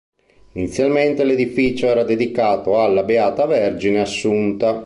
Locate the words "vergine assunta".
3.45-4.79